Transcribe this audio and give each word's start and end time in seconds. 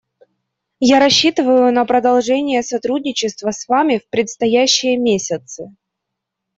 Я 0.79 0.99
рассчитываю 0.99 1.71
на 1.71 1.85
продолжение 1.85 2.63
сотрудничества 2.63 3.51
с 3.51 3.67
Вами 3.67 3.99
в 3.99 4.09
предстоящие 4.09 4.97
месяцы. 4.97 5.75